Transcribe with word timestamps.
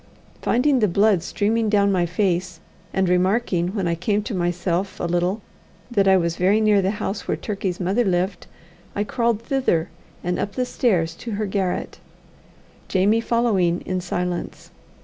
Finding 0.41 0.79
the 0.79 0.87
blood 0.87 1.21
streaming 1.21 1.69
down 1.69 1.91
my 1.91 2.07
face, 2.07 2.59
and 2.91 3.07
remarking 3.07 3.67
when 3.75 3.87
I 3.87 3.93
came 3.93 4.23
to 4.23 4.33
myself 4.33 4.99
a 4.99 5.03
little 5.03 5.43
that 5.91 6.07
I 6.07 6.17
was 6.17 6.37
very 6.37 6.59
near 6.59 6.81
the 6.81 6.89
house 6.97 7.27
where 7.27 7.37
Turkey's 7.37 7.79
mother 7.79 8.03
lived, 8.03 8.47
I 8.95 9.03
crawled 9.03 9.43
thither, 9.43 9.89
and 10.23 10.39
up 10.39 10.53
the 10.55 10.65
stairs 10.65 11.13
to 11.17 11.33
her 11.33 11.45
garret, 11.45 11.99
Jamie 12.87 13.21
following 13.21 13.81
in 13.81 14.01
silence. 14.01 14.71